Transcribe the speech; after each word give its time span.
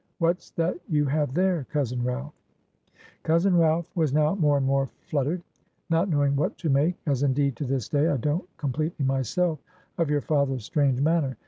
What's 0.17 0.49
that 0.53 0.79
you 0.89 1.05
have 1.05 1.35
there, 1.35 1.67
cousin 1.69 2.01
Ralph?' 2.03 2.33
"Cousin 3.21 3.55
Ralph 3.55 3.85
was 3.95 4.11
now 4.15 4.33
more 4.33 4.57
and 4.57 4.65
more 4.65 4.87
fluttered; 5.01 5.43
not 5.91 6.09
knowing 6.09 6.35
what 6.35 6.57
to 6.57 6.71
make 6.71 6.95
as 7.05 7.21
indeed, 7.21 7.55
to 7.57 7.65
this 7.65 7.87
day, 7.87 8.07
I 8.07 8.17
don't 8.17 8.49
completely 8.57 9.05
myself 9.05 9.59
of 9.99 10.09
your 10.09 10.21
father's 10.21 10.65
strange 10.65 10.99
manner. 11.01 11.37